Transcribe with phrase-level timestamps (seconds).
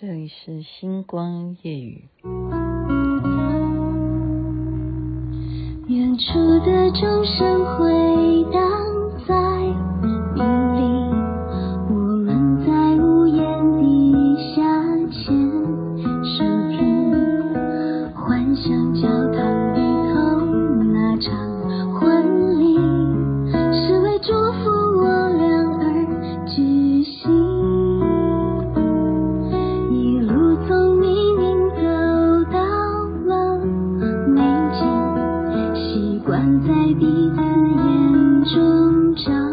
[0.00, 2.08] 这里是星光夜雨。
[5.88, 8.77] 远处的钟声回荡
[36.56, 39.47] 在彼此眼中找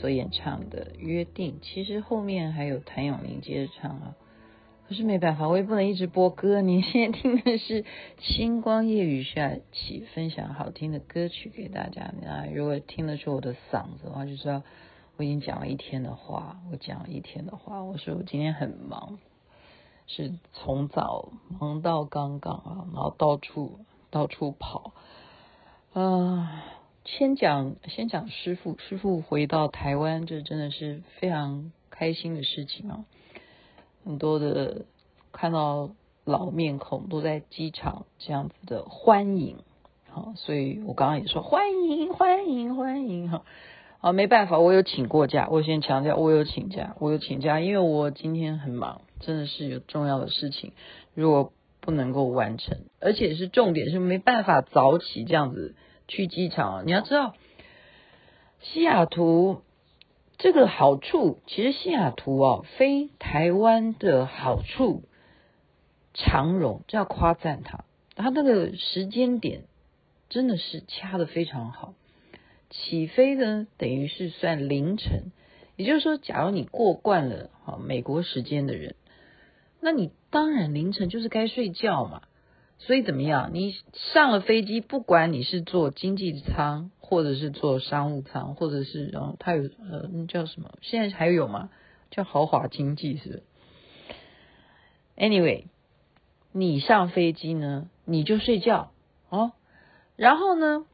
[0.00, 4.14] 所演唱的《约定》，其实后面还有谭咏麟接着唱啊。
[4.88, 6.60] 可是没办法，我也不能一直播歌。
[6.60, 7.82] 你现在听的是
[8.18, 12.12] 《星光夜雨》下起分享好听的歌曲给大家。
[12.22, 14.62] 那如果听得出我的嗓子的话，就知道
[15.16, 16.58] 我已经讲了一天的话。
[16.72, 19.18] 我讲了一天的话，我说我今天很忙，
[20.06, 23.80] 是从早忙到刚刚啊，然后到处。
[24.10, 24.94] 到处跑，
[25.92, 26.64] 啊、
[27.04, 33.04] 先讲先讲师傅，师傅回到台湾，这真的是非常开心的事情啊！
[34.04, 34.84] 很多的
[35.32, 35.90] 看到
[36.24, 39.56] 老面孔都在机场这样子的欢迎，
[40.10, 43.42] 好，所以我刚刚也说欢迎欢迎欢迎哈，
[44.00, 50.72] 啊，没办法，我有请过假，我先强调我有请假，我有请假，因为我今天很忙，真的是有重要的事情，
[51.14, 51.52] 如果。
[51.80, 55.74] 不能够完成，而且是重点是没办法早起这样子
[56.08, 56.84] 去机场。
[56.86, 57.36] 你要知道，
[58.60, 59.62] 西雅图
[60.38, 65.04] 这个好处，其实西雅图哦，飞台湾的好处，
[66.14, 67.84] 长荣这要夸赞他，
[68.16, 69.62] 他那个时间点
[70.28, 71.94] 真的是掐的非常好。
[72.70, 75.32] 起飞呢，等于是算凌晨，
[75.76, 78.94] 也就是说，假如你过惯了哈美国时间的人。
[79.80, 82.22] 那你当然凌晨就是该睡觉嘛，
[82.78, 83.50] 所以怎么样？
[83.52, 90.70] 你上了飞机，不管你是坐经济舱，或者是坐商务舱，或者是然后它有呃那叫什么？
[90.80, 91.70] 现在还有吗？
[92.10, 93.42] 叫豪华经济是
[95.16, 95.64] ？Anyway，
[96.52, 98.92] 你上飞机呢，你就睡觉
[99.28, 99.52] 哦，
[100.16, 100.86] 然后呢，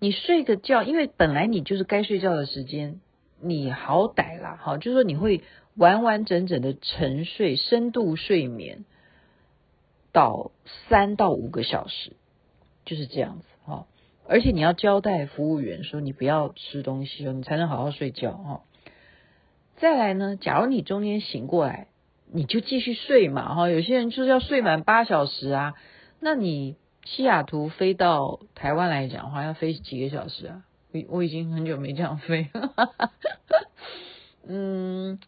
[0.00, 3.00] 你睡个觉，因为本来你就是该睡觉的时间，
[3.40, 5.42] 你好歹啦，好，就是说你会。
[5.76, 8.84] 完完整整的沉睡、深度睡眠
[10.14, 10.52] 到
[10.88, 12.12] 三到五个小时，
[12.86, 13.86] 就是这样子哈。
[14.26, 18.62] 而且你要交代服务员说，你不要吃东西哦，你才能好好睡觉哈。
[19.76, 21.88] 再来呢，假如你中间醒过来，
[22.32, 23.68] 你就继续睡嘛哈。
[23.68, 25.74] 有些人就是要睡满八小时啊。
[26.20, 30.62] 那你西雅图飞到台湾来讲的话，要飞几个小时啊？
[30.92, 32.72] 我我已经很久没这样飞了。
[34.46, 35.18] 嗯。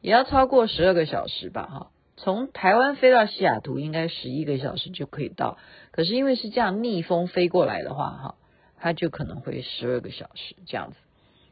[0.00, 1.90] 也要超过十二个小时吧，哈，
[2.24, 5.58] 从台湾飞到西雅图应该十一个小时就可以到，
[5.90, 8.34] 可是因为是这样逆风飞过来的话，哈，
[8.78, 10.96] 它就可能会十二个小时这样子，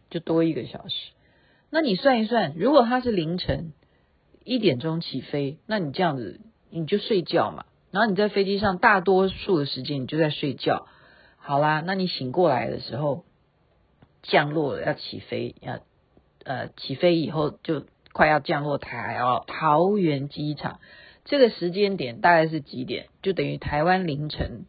[0.08, 0.94] 就多一个小时。
[1.69, 3.74] 那你算一算，如果它是凌晨
[4.44, 6.40] 一点钟起飞，那你这样子
[6.70, 10.86] 你就睡觉嘛，然后你在飞机上大多数的时间你就在睡觉，
[11.36, 13.26] 好啦，那你醒过来的时候
[14.22, 15.80] 降落了要起飞，要
[16.44, 17.84] 呃起飞以后就。
[18.12, 20.81] 快要降落台哦，桃园机场
[21.25, 23.06] 这个时间点大概是几点？
[23.23, 24.67] 就等于台湾凌晨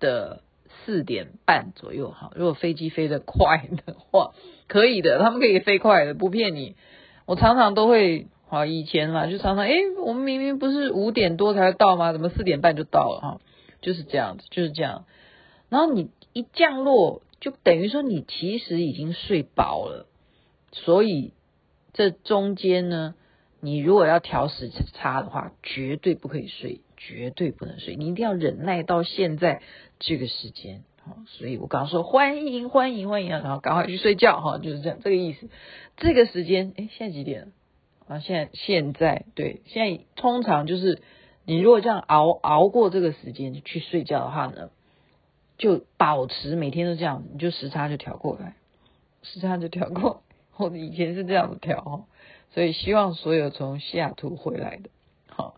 [0.00, 0.42] 的
[0.84, 2.30] 四点半左右哈。
[2.34, 4.32] 如果飞机飞得快的话，
[4.68, 6.76] 可以的，他们可以飞快的，不骗你。
[7.24, 12.12] 我常常都会好以前啦，就常常诶，我们明明不是五点多才到吗？
[12.12, 13.40] 怎么四点半就到了哈？
[13.80, 15.04] 就是这样子，就是这样。
[15.68, 20.06] 然后你一降落，就等于说你其实已经睡饱了，
[20.72, 21.32] 所以
[21.96, 23.14] 这中间呢，
[23.60, 29.62] 你如果要调时差的话，绝对不可以睡，绝对不能睡，你一定要忍耐到现在
[29.98, 30.84] 这个时间。
[31.26, 35.48] 所以我刚刚说欢迎欢迎欢迎，然后赶快去睡觉哈，就是这样这个意思。
[35.96, 37.48] 这个时间，哎，现在几点了？
[38.08, 41.00] 啊，现在现在对，现在通常就是
[41.44, 44.70] 你如果这样熬熬过这个时间去睡觉的话呢，
[45.58, 48.56] 就保持每天都这样，你就时差就调过来，
[49.22, 50.22] 时差就调过。
[50.56, 52.04] 我以前是这样子调哈，
[52.50, 54.90] 所以希望所有从西雅图回来的，
[55.28, 55.54] 好，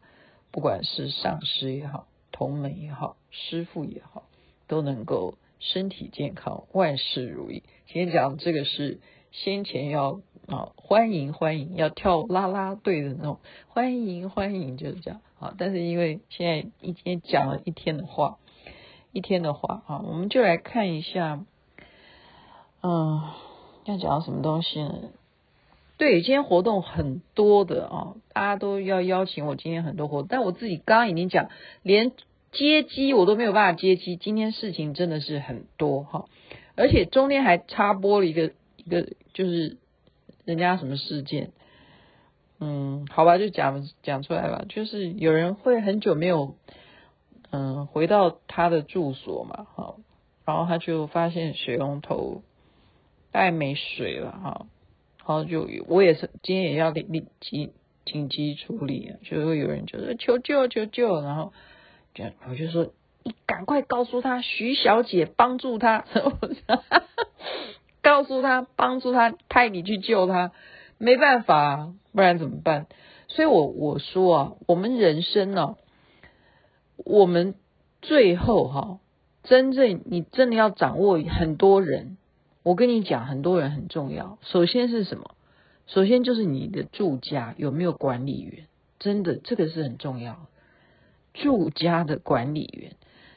[0.50, 4.24] 不管是上师也好，同门也好，师父也好。
[4.66, 7.62] 都能够身体健康，万事如意。
[7.86, 9.00] 今天讲这个是
[9.32, 15.54] 先前要啊欢迎欢迎要跳啦啦队的那种欢迎欢迎就是这样啊。
[15.56, 18.36] 但是因为现在一天讲了一天的话，
[19.10, 21.42] 一天的话啊，我们就来看一下，
[22.82, 23.22] 嗯，
[23.92, 24.94] 要讲到什么东西呢？
[25.96, 29.56] 对，今天活动很多的啊，大家都要邀请我。
[29.56, 31.48] 今天很多活动，但我自己刚刚已经讲
[31.82, 32.12] 连。
[32.50, 36.24] 接机我都没有办法接机，今天事情真的是很多哈，
[36.76, 39.76] 而且中间还插播了一个一个就是
[40.46, 41.50] 人家什么事件，
[42.58, 46.54] 嗯，好吧，就讲讲出来吧，就是有人会很久没有
[47.50, 49.96] 嗯回到他的住所嘛，哈，
[50.46, 52.40] 然后他就发现水龙头
[53.32, 54.66] 大概没水了哈，
[55.18, 57.72] 然后就我也是今天也要立立即
[58.04, 61.52] 紧急处理啊，就会有人就说求救求救，然后
[62.14, 62.24] 就。
[62.48, 62.92] 我就说，
[63.22, 66.04] 你赶快告诉他，徐小姐帮助他，
[68.02, 70.52] 告诉他帮助他，派你去救他，
[70.96, 72.86] 没办法，不然怎么办？
[73.28, 75.76] 所以我我说啊，我们人生呢、
[76.96, 77.54] 我们
[78.00, 78.98] 最后哈、
[79.42, 82.16] 真正你真的要掌握很多人，
[82.68, 84.36] 我跟你讲，很多人很重要。
[84.42, 85.34] 首先是什么？
[85.86, 88.66] 首先就是你的住家有没有管理员，
[88.98, 90.46] 真的这个是很重要。
[91.32, 92.92] 住家的管理员，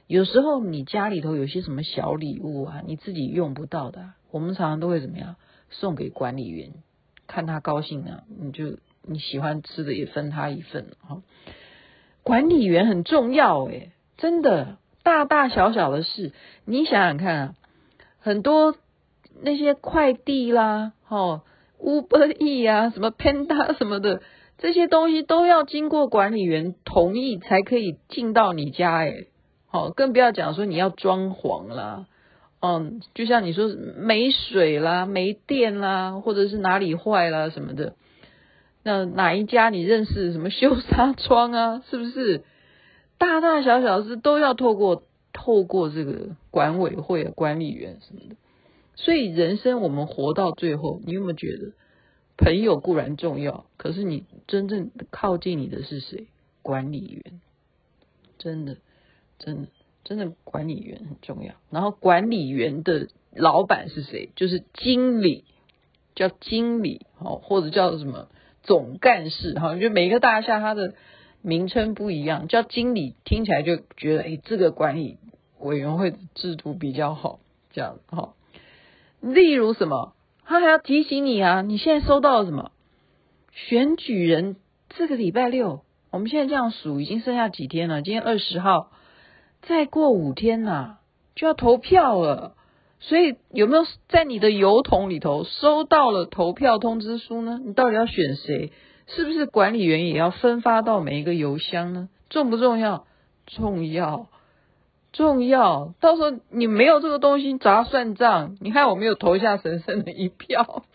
[0.06, 5.38] 有时候你家里头有些什么小礼物啊，你自己用不到的，我们常常都会怎么样
[5.70, 6.74] 送给管理员，
[7.26, 11.22] 看他高兴啊，你就你喜欢吃的也分他一份哈。
[12.24, 16.34] 管理员很重要诶，真的，大大小小的事，
[16.66, 17.56] 你想想看啊，
[18.20, 18.76] 很多
[19.42, 21.42] 那些快递啦，哦
[21.80, 24.22] ，Uber E 啊，什么 Panda 什么的。
[24.58, 29.26] 这些东西都要经过管理员同意才可以进到你家，哎，
[29.68, 32.06] 好，更不要讲说你要装潢啦，
[32.62, 33.68] 嗯，就像你说
[33.98, 37.96] 没水啦、没电啦，或者是哪里坏啦什么的，
[38.84, 41.82] 那哪一家你认识什么修纱窗啊？
[41.90, 42.44] 是不是？
[43.18, 45.02] 大大小小事都要透过
[45.34, 48.36] 透过这个管委会、管理员什么的，
[48.96, 51.74] 所以人生我们活到最后，你有没有觉得？
[52.38, 56.26] 朋友固然重要，可是你真正靠近你的是谁？
[56.64, 57.40] 管理员，
[58.40, 58.78] 真的，
[59.38, 59.68] 真的，
[60.04, 61.54] 真的，管理员很重要。
[61.70, 64.32] 然后管理员的老板是谁？
[64.36, 65.44] 就是经理，
[66.16, 68.28] 叫经理，好，或者叫什么
[68.64, 70.96] 总干事，哈，就每个大厦它的
[71.44, 75.18] 名称不一样，叫经理听起来就觉得，哎，这个管理
[75.60, 77.40] 委员会的制度比较好，
[77.72, 78.34] 这样，哈。
[79.22, 80.14] 例如什么？
[80.44, 81.62] 他还要提醒你啊！
[81.62, 82.72] 你现在收到了什么？
[83.54, 84.58] 选举人
[84.90, 88.02] 这个礼拜六，我们现在这样数，已经剩下几天了？
[88.02, 88.92] 今天二十号，
[89.62, 90.98] 再过五天呐、
[91.36, 92.56] 就要投票了。
[93.00, 97.60] 所以有没有在你的邮筒里头收到了投票通知书呢？
[97.64, 98.72] 你到底要选谁？
[99.08, 102.10] 是不是管理员也要分发到每一个邮箱呢？
[102.30, 103.06] 重不重要？
[103.48, 104.28] 重要。
[105.14, 108.56] 重要，到时候你没有这个东西，找他算账。
[108.62, 110.86] 你看我没有投下神圣的一票，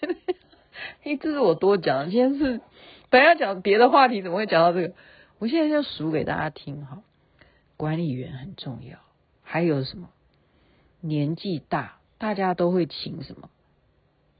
[1.02, 2.10] 嘿，这是我多讲。
[2.10, 2.62] 今天是
[3.10, 4.94] 本来要讲别的话题，怎么会讲到这个？
[5.38, 7.02] 我现在就数给大家听哈。
[7.76, 8.98] 管理员很重要，
[9.42, 10.08] 还有什么？
[11.02, 13.50] 年纪大，大家都会请什么？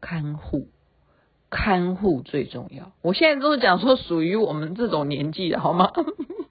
[0.00, 0.68] 看护，
[1.50, 2.92] 看护最重要。
[3.02, 5.92] 我现在都是讲说属于我们这种年纪的好吗？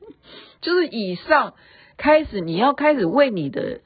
[0.62, 1.56] 就是以上。
[1.98, 3.82] 开始，你要开始为你的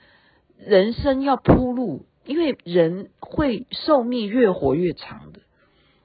[0.58, 5.40] 人生要铺路，因为人会寿命越活越长的。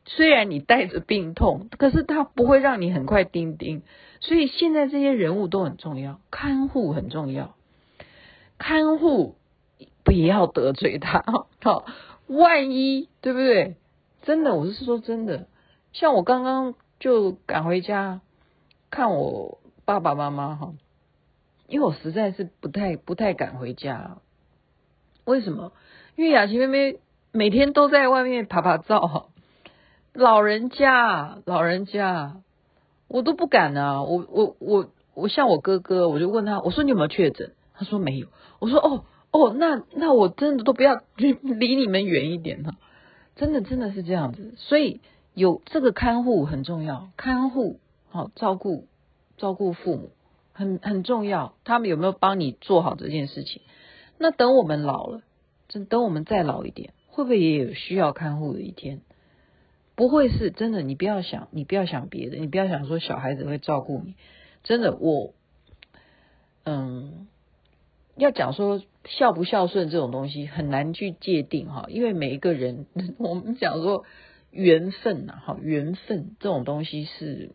[0.06, 3.82] 虽然你带着病痛，可是他不会让你很快钉钉。
[4.20, 7.54] 所以现在这些人物都很重要，看护很重要，
[8.58, 9.36] 看护
[10.04, 11.24] 不要得罪他。
[11.62, 11.86] 好，
[12.26, 13.76] 万一对不对？
[14.22, 15.48] 真的，我是说真的。
[15.92, 18.20] 像我刚刚就赶回家
[18.90, 20.74] 看我爸爸妈妈哈。
[21.68, 24.18] 因为我实在是不太不太敢回家。
[25.24, 25.72] 为什么？
[26.16, 26.98] 因为雅琪妹妹
[27.32, 29.30] 每天都在外面趴趴走，
[30.12, 32.36] 老人家，老人家，
[33.08, 34.02] 我都不敢啊！
[34.02, 37.52] 我我我我像我哥哥，我就问他，我说你有没有确诊？
[37.72, 38.28] 他说没有。
[38.60, 42.76] 我说哦哦，那那我真的都不要 离你们远一点了，
[43.34, 44.54] 真的真的是这样子。
[44.56, 45.00] 所以
[45.32, 47.80] 有这个看护很重要，看护
[48.10, 48.86] 好照顾
[49.36, 50.10] 照顾父母
[50.54, 51.54] 很很重要。
[51.64, 53.60] 他们有没有帮你做好这件事情？
[54.16, 55.20] 那等我们老了。
[55.66, 59.00] 等等，我们再老一点，会不会也有需要看护的一天？
[59.96, 64.14] 不会是真的，你不要想，你不要想别的，你不要想说小孩子会照顾你。
[64.62, 65.34] 真的，我，
[66.64, 67.26] 嗯，
[68.16, 72.86] 要讲说孝不孝顺这种东西很难去界定哈，因为每一个人，
[73.18, 74.04] 我们讲说
[74.52, 77.50] 缘分呐，哈，缘分这种东西是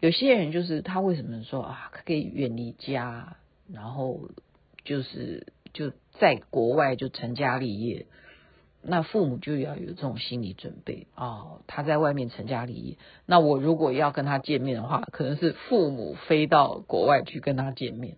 [0.00, 3.36] 有些人就是他为什么说啊，可以远离家，
[3.72, 4.28] 然后
[4.84, 5.46] 就是。
[5.74, 8.06] 就在国外就成家立业，
[8.80, 11.60] 那父母就要有这种心理准备、哦。
[11.66, 18.16] 他在外面成家立业，那我如果要跟他见面的话，可能是父母飞到国外去跟他见面。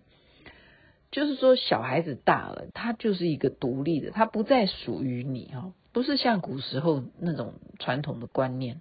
[1.11, 8.81] 就是说，小孩子大了，他就是一个独立的，他不再属于你哈，不是像古时候那种传统的观念。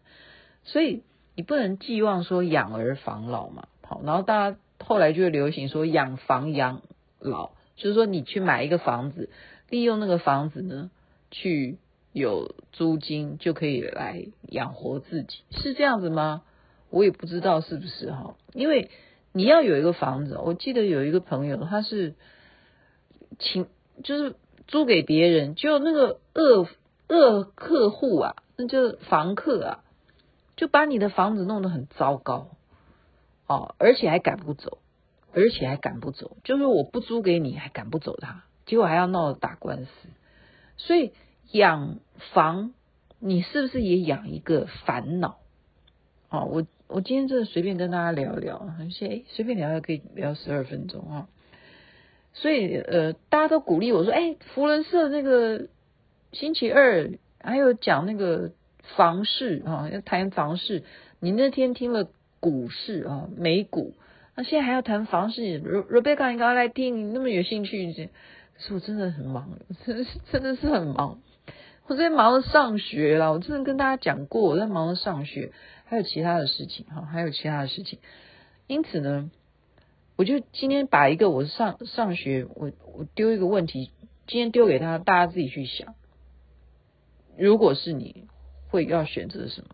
[0.63, 1.01] 所以
[1.39, 6.81] 你不能寄望说养儿防老嘛，好，然后大家后来就流行说养房养
[7.17, 7.51] 老。
[7.77, 9.29] 就是说，你去买一个房子，
[9.69, 10.91] 利用那个房子呢，
[11.31, 11.77] 去
[12.12, 16.41] 有租金，就可以来养活自己，是这样子吗？
[16.89, 18.89] 我也不知道是不是哈，因为
[19.31, 22.15] 你要有一个房子，我记得有一个朋友，他是
[23.38, 23.65] 请
[24.03, 24.36] 就是
[24.67, 26.67] 租给别人，就那个恶
[27.08, 29.84] 恶客户啊，那就房客啊，
[30.60, 32.50] 就把你的房子弄得很糟糕，
[33.48, 34.80] 哦，而且还赶不走。
[35.32, 39.92] 而且还赶不走，就是我不租给你，还赶不走他，结果还要闹打官司。
[40.75, 41.13] 所以
[41.51, 42.00] 养
[42.34, 42.74] 房，
[43.20, 45.38] 你是不是也养一个烦恼？
[46.30, 51.30] 哦，我我今天真的随便跟大家聊聊，而且随便聊聊可以聊十二分钟啊。
[52.34, 55.68] 所以呃，大家都鼓励我说，哎，福伦社那个
[56.32, 58.51] 星期二还有讲那个
[58.96, 60.84] 房市啊，要谈房市。
[61.19, 63.93] 你那天听了股市啊，美股。
[64.36, 68.10] 那现在还要谈房事，Rebecca，你刚刚来听，你那么有兴趣，
[68.55, 71.19] 可是我真的很忙，真的是真的是很忙，
[71.88, 75.51] 我在忙着上学啦，我真的跟大家讲过，我在忙着上学，
[75.84, 78.00] 还有其他的事情哈，还有其他的事情，
[78.67, 79.29] 因此呢，
[80.15, 83.91] 我就今天把一个我上上学，我我丢一个问题，
[84.25, 85.96] 今天丢给他，大家自己去想，
[87.38, 88.24] 如果是你
[88.70, 89.70] 会要选择什么？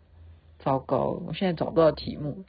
[0.60, 2.44] 糟糕，我现在找不到题目。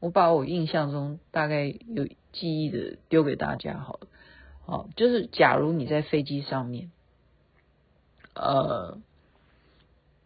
[0.00, 4.06] 我把我印象中大概有记忆的丢给大家好了，
[4.64, 6.92] 好，就是假如你在飞机上面，
[8.34, 8.98] 呃，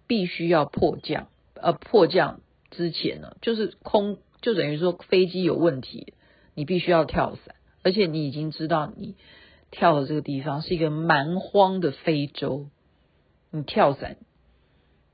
[0.06, 6.12] 必须要迫降，呃，迫降之前呢，就是空，就等于说飞机有问题，
[6.54, 9.16] 你必须要跳伞，而且你已经知道你
[9.70, 12.66] 跳的这个地方是一个蛮荒的非洲，
[13.50, 14.18] 你跳伞，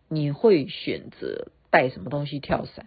[0.08, 2.86] 你会选择带什么东西跳伞？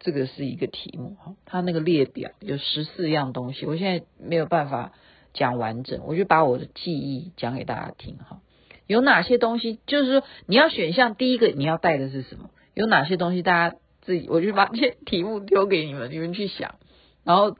[0.00, 4.92] 这个是一个题目哈，它那个列表有十四样东西，我现在没有办法
[5.32, 8.42] 讲完整，我就把我的记忆讲给大家听哈。
[8.86, 9.78] 有哪些东西？
[9.86, 12.50] 就是说你要选项，第一个你要带的是什么？
[12.74, 13.40] 有哪些东西？
[13.40, 16.74] 大家自己，我就把这些题目丢给你们，你们去想。
[17.22, 17.56] 然后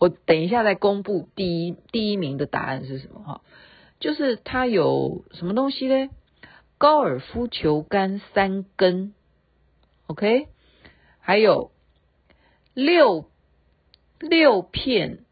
[0.00, 3.42] 我等一下再公布第一第一名的答案是什么哈？
[4.00, 6.08] 就是它有什么东西呢？
[6.84, 9.14] 高尔夫球杆三根
[10.06, 10.48] ，OK，
[11.18, 11.70] 还有。
[12.74, 13.30] 六
[14.18, 15.24] 六片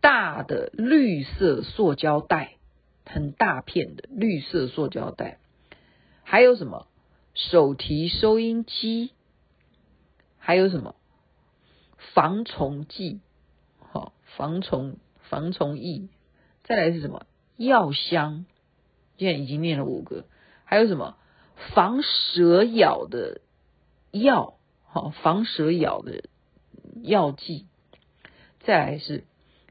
[0.00, 2.52] 大的绿色塑胶袋，
[3.04, 5.40] 很大片的绿色塑胶袋，
[6.22, 6.86] 还有什么？
[7.34, 9.10] 手提收音机，
[10.38, 10.94] 还有什么？
[12.14, 13.18] 防虫剂，
[13.80, 14.98] 好防虫
[15.30, 16.08] 防虫液，
[16.62, 17.26] 再来是什么？
[17.56, 18.46] 药箱，
[19.18, 20.26] 现在已经念了五个，
[20.66, 21.16] 还有什么？
[21.72, 23.40] 防蛇咬的
[24.10, 26.24] 药，好防蛇咬的。
[27.02, 27.66] 药剂，
[28.60, 29.24] 再来是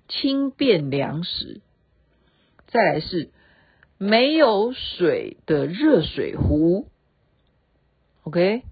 [0.08, 1.60] 轻便粮食，
[2.68, 3.32] 再来是
[3.98, 6.88] 没有水的热水壶
[8.24, 8.64] ，OK，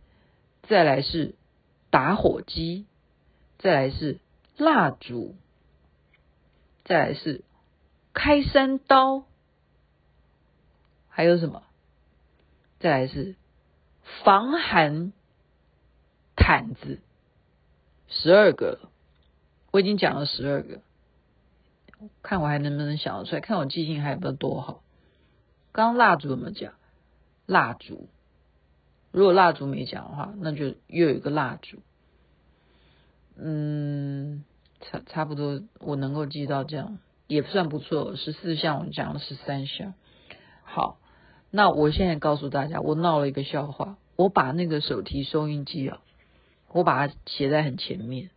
[0.70, 1.34] 再来是
[1.90, 2.86] 打火机，
[3.58, 4.20] 再来是
[4.56, 5.36] 蜡烛，
[6.86, 7.44] 再来是
[8.14, 9.26] 开山刀，
[11.10, 11.64] 还有什么？
[12.84, 13.38] 再来是
[14.26, 15.14] 防寒
[16.36, 17.00] 毯子。
[18.10, 18.90] 十二个，
[19.72, 20.82] 我已经讲了十二个。
[22.22, 24.84] 看我还能不能想得出来，看我记性还有没有多好。
[25.72, 26.74] 刚刚蜡烛怎么讲？
[27.46, 28.10] 蜡烛，
[29.12, 31.78] 如果蜡烛没讲的话，那就又有一个蜡烛。
[33.38, 34.44] 嗯，
[34.82, 38.18] 差差不多，我能够记到这样也算不错。
[38.18, 39.94] 十四项我讲了十三项，
[40.64, 40.98] 好，
[41.56, 46.00] 那我现在告诉大家，我闹了一个笑话，我把那个手提收音机啊，
[46.72, 48.32] 我把它写在很前面。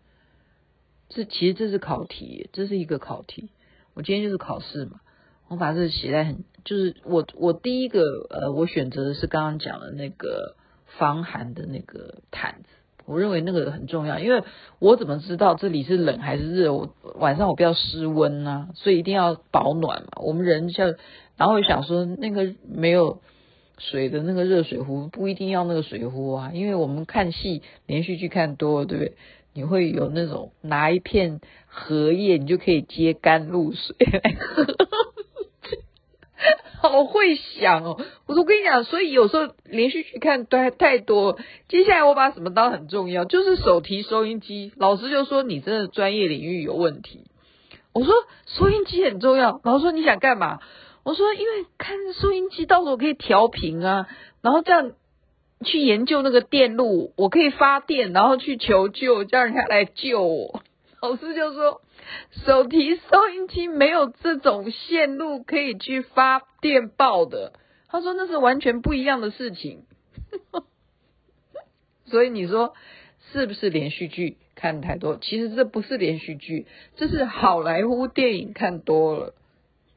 [1.08, 3.49] 这其实这是考题，这是一个考题。
[3.94, 5.00] 我今天就是考试嘛，
[5.49, 10.54] 我把这写在很，就是我我第一个呃，我选择的是刚刚讲的那个
[10.99, 12.68] 防寒的那个毯子。
[13.06, 14.42] 我认为那个很重要，因为
[14.80, 16.75] 我怎么知道这里是冷还是热？
[16.75, 20.08] 我晚上我不要失温呐、啊，所以一定要保暖嘛。
[20.16, 20.92] 我们人像，
[21.36, 23.20] 然后我想说，那个没有
[23.78, 29.14] 水的那个热水壶不一定要那个水壶啊，因为我们看戏连续剧看多了，对不对？
[29.54, 34.66] 你会有那种拿一片荷叶，你就可以接甘露水来喝。
[36.78, 37.98] 好会想哦！
[38.26, 41.38] 我都跟你讲，所以有时候连续剧看太太多。
[41.68, 44.72] 接下来我把什么当很重要，就是手提收音机。
[44.76, 47.24] 老师就说你真的专业领域有问题。
[47.92, 48.14] 我说
[48.44, 49.60] 收音机很重要。
[49.64, 50.60] 老师说你想干嘛？
[51.06, 54.08] 我说因为看收音机到时候可以调频啊，
[54.42, 54.90] 然后这样
[55.64, 60.62] 去研究那个电路，我可以发电，然后去求救，叫人家来救我。
[61.00, 61.80] 老师就说。
[62.44, 67.52] 手提收音机没有这种线路可以去发电报的，
[67.88, 69.82] 他说那是完全不一样的事情。
[72.06, 72.75] 所以你说
[73.32, 75.18] 是不是连续剧看太多？
[75.20, 79.34] 其实这不是连续剧，这是好莱坞电影看多了，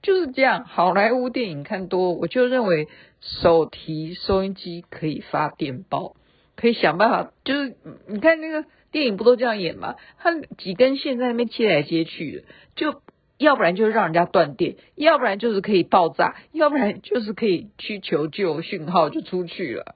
[0.01, 0.65] 就是这样。
[0.65, 2.87] 好莱坞电影看多，我就认为
[3.21, 6.15] 手提收音机可以发电报，
[6.55, 7.75] 可以想办法，就是
[8.07, 8.65] 你看那个。
[8.91, 9.97] 电影不都这样演吗？
[10.17, 12.43] 他几根线在那边接来接去的，
[12.75, 13.03] 就
[13.37, 19.93] 要不然就是让人家断电，要不然就是可以爆炸，要不然就是可以去求救讯号就出去了，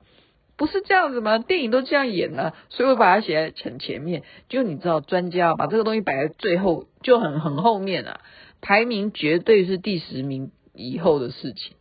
[0.55, 1.39] 不是这样子吗？
[1.39, 4.23] 电影都这样演呢，所以我把它写在很前面。
[4.49, 8.21] 就你知道，专家把这个东西摆在最后，就很很后面啊，
[8.61, 11.75] 排名绝对是第十名以后的事情。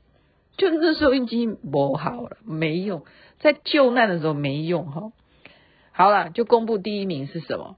[0.56, 3.04] 就那收音机不好了，没用，
[3.40, 5.12] 在救难的时候没用哈。
[5.92, 7.76] 好了，就公布第一名是什么？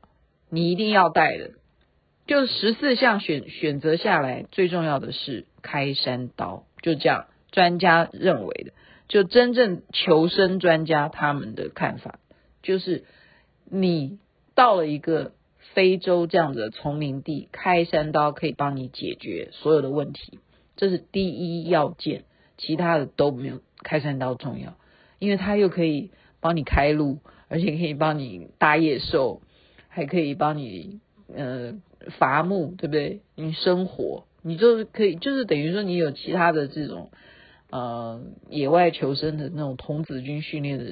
[0.50, 1.50] 你一定要带的，
[2.26, 8.72] 就十四项选选择下来，最重要的是开山刀，就这样，专家认为的，
[9.08, 12.18] 就真正求生专家他们的看法，
[12.62, 13.04] 就是
[13.64, 14.18] 你
[14.54, 15.32] 到了一个
[15.74, 20.38] 非洲这样的丛林地，开山刀可以帮你解决所有的问题，
[20.76, 22.24] 这是第一要件，
[22.56, 24.76] 其他的都没有开山刀重要，
[25.18, 27.18] 因为它又可以帮你开路。
[27.46, 29.42] 而且可以帮你打野兽，
[29.88, 30.98] 还可以帮你
[31.32, 31.74] 呃
[32.18, 33.20] 伐木，对不对？
[33.36, 37.10] 你生活，你就是可以，就是等于说你有其他的这种
[37.74, 40.84] 呃野外求生的那种童子军训练的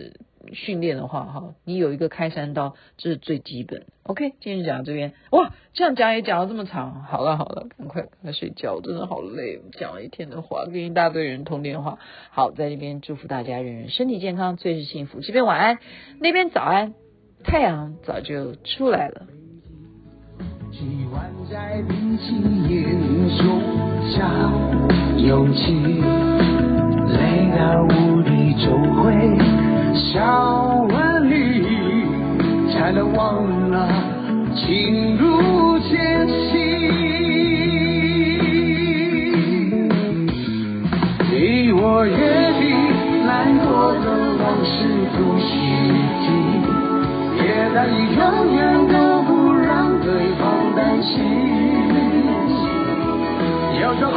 [0.52, 3.86] 训练的话，哈，你有一个开山刀，这是最基本。
[4.02, 12.00] OK，今天讲到这边，哇，这样讲也讲了这么长，好了好了，赶快赶快睡觉，真的好累，讲了一天的话，跟一大堆人通电话。
[12.30, 15.20] 好，在这边祝福大家人人身体健康，最是幸福。
[15.20, 15.78] 这边晚安，
[16.18, 16.94] 那边早安，
[17.44, 19.28] 太阳早就出来了。
[32.72, 33.88] 才能忘了
[34.54, 36.50] 情如艰辛。
[41.30, 42.62] 你我约定，
[43.24, 44.06] 难过的
[44.42, 44.74] 往事
[45.12, 45.48] 不许
[46.22, 46.24] 提，
[47.38, 48.20] 也难以永
[48.52, 49.70] 远都不让
[50.00, 50.42] 对方
[50.74, 51.12] 担心。
[53.80, 54.10] 要找